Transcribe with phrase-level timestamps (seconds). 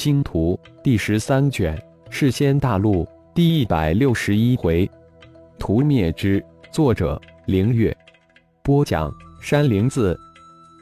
[0.00, 1.76] 星图》第十三卷
[2.08, 4.90] 《世仙大陆》第一百六十一回，
[5.58, 6.42] 屠灭之。
[6.72, 7.94] 作者：凌月。
[8.62, 10.18] 播讲：山灵子。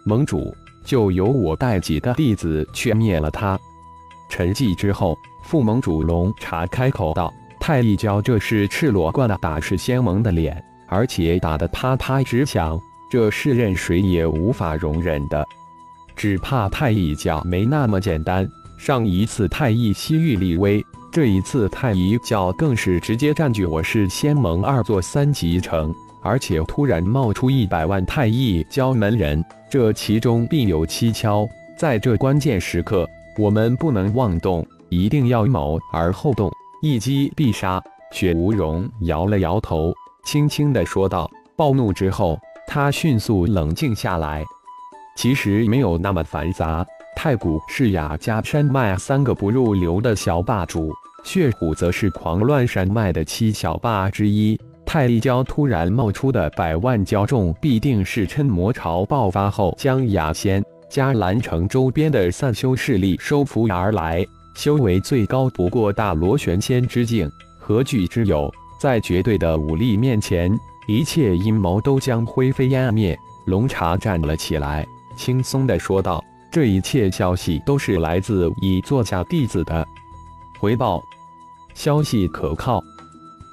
[0.07, 0.55] 盟主，
[0.85, 3.59] 就由我带几个弟子去灭了他。
[4.31, 12.81] 沉寂之后，副盟主龙茶开口道：“太一教这是赤裸惯了打世仙盟的脸，而且打得啪啪直响，
[13.11, 15.45] 这是任谁也无法容忍的。
[16.15, 18.49] 只怕太一教没那么简单。
[18.79, 31.49] 上一次太一西域立威，这一次太一教更是直接占据我是仙盟二座三级城。”而且突然冒出一百万太一教门人，这其中必有蹊跷。
[31.77, 36.51] 在这关键时刻，我们不能妄动，一定要谋而后动，
[36.83, 37.83] 一击必杀。
[38.11, 39.93] 雪无容摇了摇头，
[40.25, 44.45] 轻轻的说道：“暴怒之后，他迅速冷静下来。
[45.17, 46.85] 其实没有那么繁杂。
[47.17, 50.93] 太古是雅加山脉三个不入流的小霸主，
[51.25, 64.25] 血虎则是狂乱山脉的七小霸之一。”太一教突然冒出的百万蛟众，必定是趁魔潮爆发后，将雅仙、迦兰城周边的散修势力收服而来。
[64.55, 68.51] 修为最高不过大罗玄仙之境，何惧之有？
[68.81, 70.51] 在绝对的武力面前，
[70.87, 73.15] 一切阴谋都将灰飞烟灭。
[73.45, 74.87] 龙茶站了起来，
[75.19, 79.87] 轻松地说道：“这一切消息都是来自已座下弟子的
[80.59, 81.03] 回报，
[81.75, 82.83] 消息可靠。”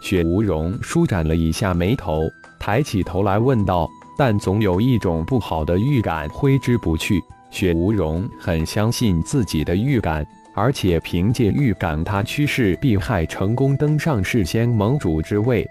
[0.02, 2.22] 雪无容舒展了一下眉头，
[2.60, 15.66] 抬起头来问道：“但总有一种不好的预感挥之不去。”雪无容很相信自己的预感，而且凭借预感，他趋势避害，成功登上世仙盟主之位。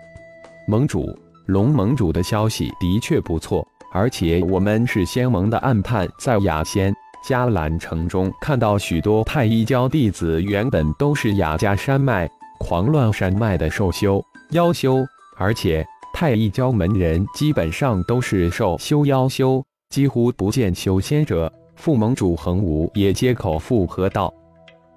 [0.67, 6.95] 盟主龙盟主的消息的确不错，而且我们是仙盟的暗探，在雅仙
[7.27, 12.29] 迦兰城中看到许多太一教弟子，原本都是雅加山脉。
[12.61, 15.05] 狂乱山脉的兽修、妖修，
[15.37, 21.51] 而且太一教门人基本上都是兽修、妖修，几乎不见修仙者。
[21.77, 24.33] 副盟主恒武也接口附和道：“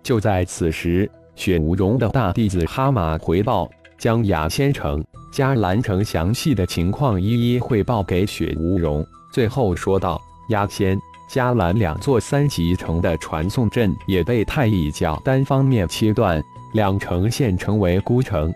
[0.03, 10.97] 就在此时，雪无容的大弟子哈马回报，将雅仙城、迦兰城详细的情况一一汇报给雪无容，最后说道：雅仙、
[11.29, 16.43] 迦兰两座三级城的传送阵也被太乙教单方面切断。”
[16.73, 18.53] 两城现成为孤城，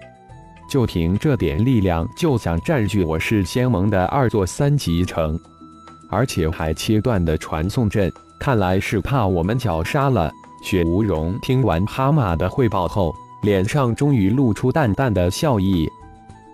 [0.69, 5.39] 就凭这点力量就想占据我是仙盟的二座三级城，
[6.09, 10.29] 而且还切断的传送阵，看来是怕我们绞杀了。
[10.61, 15.89] 雪无容听完哈马的汇报后，脸上终于露出淡淡的笑意。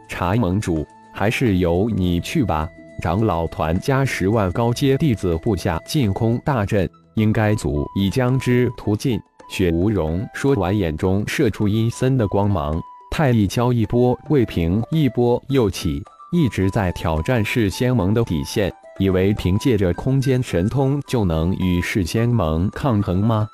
[0.08, 2.70] 茶盟主，还是由你去吧。
[3.02, 9.20] 长老团加十万高阶弟子布下净空大阵，应该足以将之屠尽。
[9.50, 12.80] 雪无容说完，眼中射出阴森的光芒。
[13.10, 18.72] 太一教一波未平，一波又起，一直在挑战世仙盟的底线。
[19.00, 23.48] 以为凭借着空间神通就能与世仙盟抗衡吗？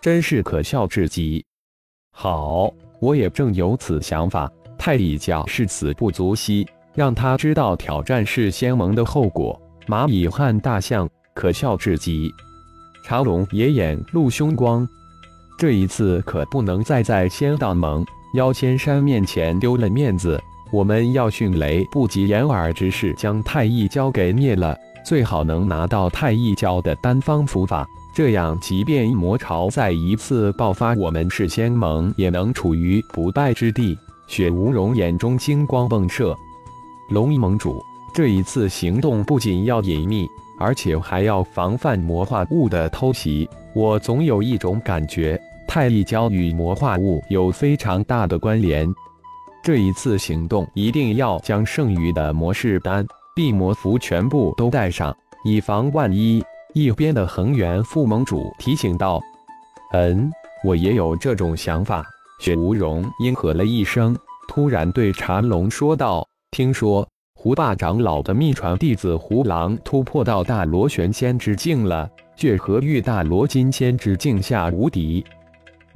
[0.00, 1.44] 真是可笑至极！
[2.12, 4.50] 好，我也正有此想法。
[4.78, 9.60] 太一教是死不足惜，让他知道挑战是仙盟的后果。
[9.86, 12.30] 蚂蚁和大象，可笑至极。
[13.04, 14.86] 茶龙也眼露凶光。
[15.58, 20.40] 这一次可不能再在仙道盟妖仙山面前丢了面子。
[20.72, 27.84] 我们要迅雷不及掩耳之势将太一教给灭了，最好能拿到太一教的丹方符法，
[28.14, 33.98] 这样即便魔潮再一次爆发，我们是仙盟也能处于不败之地。
[34.28, 36.36] 雪无容眼中金光迸射，
[37.10, 37.84] 龙一盟主
[38.14, 40.28] 这一次行动不仅要隐秘，
[40.60, 43.48] 而且还要防范魔化物的偷袭。
[43.74, 45.40] 我总有一种感觉。
[45.66, 48.92] 太一教与魔化物有非常大的关联，
[49.62, 53.06] 这一次行动一定要将剩余的魔式丹、
[53.36, 56.42] 地魔符全部都带上，以防万一。
[56.74, 59.20] 一边的恒元副盟主提醒道
[59.94, 60.30] ：“嗯，
[60.64, 62.04] 我也有这种想法。”
[62.40, 64.16] 雪无容应和了一声，
[64.48, 75.24] 突然对茶龙说道：“听说胡霸长老的秘传弟子胡狼突破到大罗玄仙之境了，却和玉大罗金仙之境下无敌。”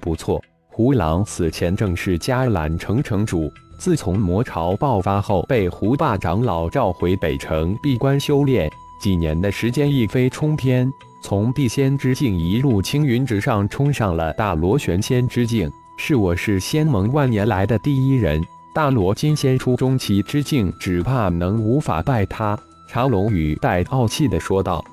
[0.00, 3.50] 不错，胡狼此前正是迦兰城城主。
[3.78, 8.70] 自从魔潮爆发后，被胡霸长老召回北城闭关修炼，
[9.00, 10.88] 几年的时间一飞冲天，
[11.20, 15.68] 从地仙之境一路青云直上，冲上了大罗玄仙之境，
[15.98, 18.40] 是我是仙盟万年来的第一人。
[18.74, 22.58] 大罗金仙出中期之境，只怕能无法败他。
[22.88, 24.84] 茶龙语带傲气的说道：“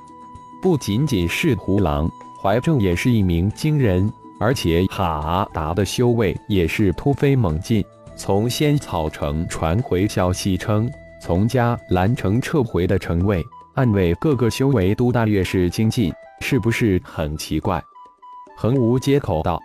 [0.62, 2.08] 不仅仅是胡狼，
[2.40, 4.08] 怀正也是一名惊人。”
[4.40, 7.84] 而且哈达的修为也是突飞猛进。
[8.16, 10.88] 从仙草城传回消息称，
[11.20, 13.44] 从迦兰城撤回的城卫、
[13.74, 17.82] 暗卫各个修为都大约是精进，是不是很奇怪？
[18.56, 19.60] 横无接口道：“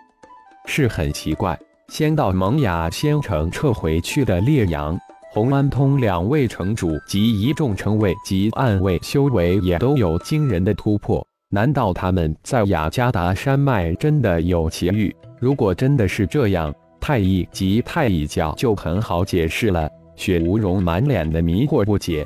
[0.65, 1.57] 是很奇怪。”
[1.89, 4.97] 先到蒙雅仙城撤回去的烈阳、
[5.31, 11.25] 洪安通两位城主及一众城卫及暗卫修为也都有惊人的突破。
[11.49, 15.15] 难道他们在雅加达山脉真的有奇遇？
[15.39, 19.89] 如果真的是这样，太乙及太乙教就很好解释了。
[20.17, 22.25] 雪无容满脸的迷惑不解。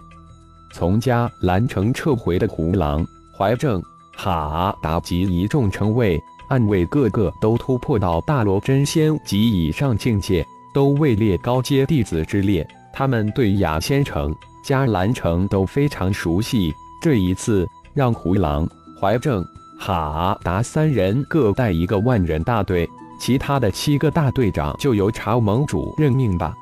[0.73, 3.05] 从家兰城撤回的胡狼、
[3.37, 3.79] 怀正、
[4.17, 6.19] 哈达及一众城卫、
[6.51, 12.67] 暗卫，个个都突破到大罗真仙及以上境界，都位列高阶弟子之列。
[12.91, 16.73] 他们对雅仙城、迦兰城都非常熟悉。
[17.01, 18.67] 这一次，让胡狼。
[18.99, 19.41] 怀正、
[19.79, 22.87] 哈达三人各带一个万人大队，
[23.17, 26.53] 其他的七个大队长就由朝盟主任命吧。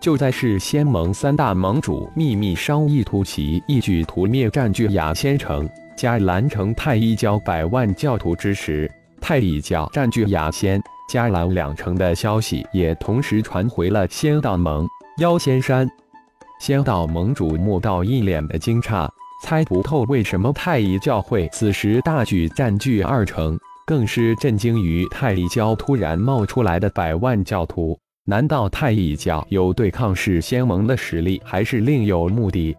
[0.00, 14.86] 就在是仙盟三大盟主秘密商议突袭，一举屠灭占据雅仙城、加兰城太一教百万教徒之时，太乙教占据雅仙、加兰两城的消息也同时传回了仙道盟
[15.18, 15.88] 妖仙山。
[16.60, 19.08] 仙道盟主莫道一脸的惊诧。
[19.40, 23.56] 猜不透为什么太乙教会此时大举占据二城，
[23.86, 27.96] 更是震惊于太乙教突然冒出来的百万教徒。
[28.24, 32.76] 难道太乙教有对抗世仙盟的实力，还是另有目的？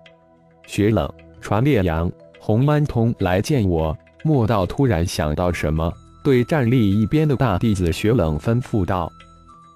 [0.68, 1.10] 雪冷
[1.40, 3.98] 传烈阳、洪安通来见我。
[4.26, 5.90] 莫道突然想到什么，
[6.30, 9.12] 对站立一边的大弟子雪冷吩咐道：“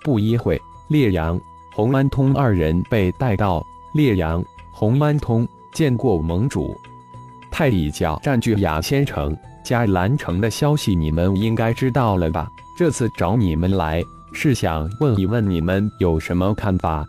[0.06, 1.42] 不一会，烈阳、
[1.74, 3.66] 洪安通二人被带到。
[3.96, 6.78] 烈阳、洪安通。”见过盟主，
[7.50, 9.36] 太乙教占据雅仙城、
[9.66, 12.48] 加兰城的消息，你们应该知道了吧？
[12.78, 17.04] 这次找你们来，是想问一问你们有什么看法。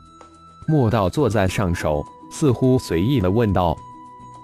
[0.67, 3.77] 莫道坐在上首，似乎随意的问道：“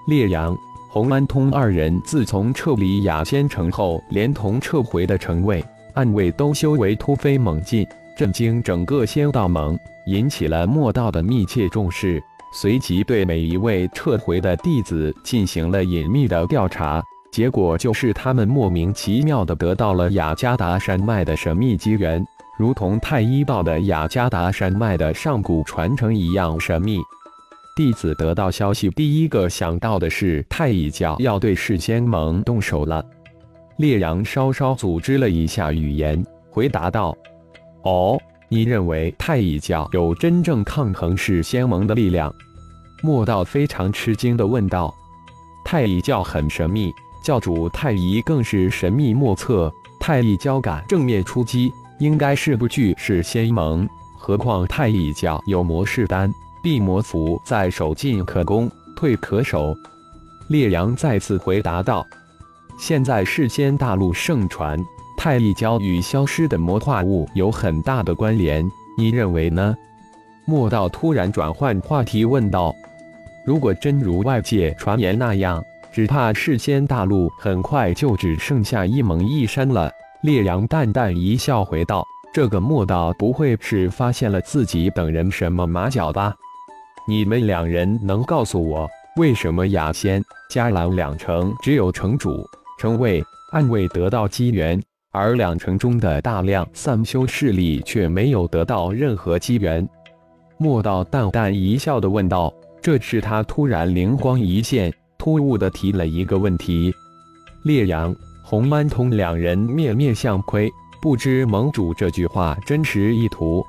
[0.07, 0.55] 烈阳、
[0.93, 5.65] 洪安通二人自从撤离雅仙城后，连同撤回的城卫、
[5.95, 12.21] 暗卫都修为突飞猛进，震惊整个仙道盟，引起了莫道的密切重视。”
[12.53, 17.01] 随即对每一位撤回的弟子进行了隐秘的调查，
[17.31, 22.21] 结果就是他们莫名其妙地得到了雅加达山脉的神秘机缘，
[22.59, 26.99] 如同太一道的雅加达山脉的上古传承一样神秘。
[27.81, 33.03] 弟子得到消息，第一个想到的是太乙教要对世仙盟动手了。
[33.79, 37.17] 烈阳稍稍组织了一下语言，回答道
[37.85, 42.31] ：“哦。”你认为太乙教有真正抗衡世仙盟的力量？
[43.03, 44.95] 莫道非常吃惊地问道。
[45.65, 46.93] 太乙教很神秘，
[47.25, 49.73] 教主太乙更是神秘莫测。
[49.99, 53.89] 太乙教敢正面出击，应该是不惧世仙盟。
[54.19, 56.31] 何况太乙教有魔士丹、
[56.63, 59.75] 地魔符在手，进可攻，退可守。
[60.49, 62.07] 烈阳再次回答道
[62.79, 64.79] ：“现在世仙大陆盛传。”
[65.17, 68.67] 太一教与消失的魔化物有很大的关联，
[68.97, 69.77] 你认为呢？
[70.47, 72.75] 莫道突然转换话题问道
[73.45, 79.93] ：“如果真如外界传言那样，只怕世间大陆很快就只剩下一盟一山了。”
[80.23, 86.35] 烈阳淡淡一笑回道：“这个莫道不会是发现了自己等人什么马脚吧？
[87.11, 92.49] 你们两人能告诉我，为什么雅仙、迦兰两城只有城主、
[92.79, 99.85] 城卫、暗卫得到机缘？”而两城中的大量散修势力却没有得到任何机缘。
[100.57, 106.95] 莫道淡淡一笑的问道：“这是他突然灵光一现，突兀的提了一个问题。”
[107.67, 108.15] 烈阳、
[108.45, 110.71] 红安通两人面面相窥，
[111.03, 113.65] 不知盟主这句话真实意图。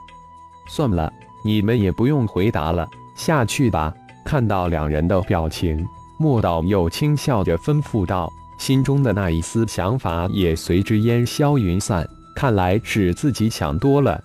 [0.69, 1.11] 算了，
[1.43, 3.93] 你们也不用回答了，下去吧。
[4.23, 5.85] 看到两人的表情，
[6.17, 8.31] 莫道又轻笑着吩咐道。
[8.57, 14.23] 心中的那一丝想法也随之烟消云散，看来是自己想多了。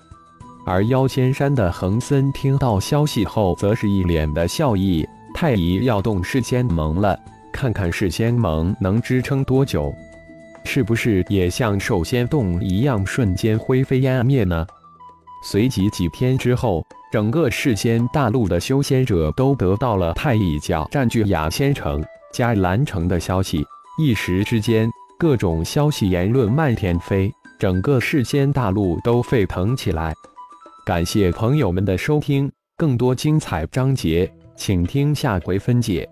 [0.67, 5.07] 而妖仙山的恒森听到消息后，则是一脸的笑意。
[5.35, 7.19] 太乙要动世仙盟了，
[7.53, 9.95] 看看世仙盟能支撑多久，
[10.65, 14.67] 是不是也像兽仙洞一样瞬间灰飞烟灭呢？
[15.43, 23.65] 随即几天之后，整个世间大陆的修仙者都得到了太乙教占据雅仙城、加兰城的消息。
[23.99, 30.13] 一时之间，各种消息言论漫天飞，整个世间大陆都沸腾起来。
[30.85, 36.09] 感谢朋友们的收听，更多精彩章节，请听下回分解。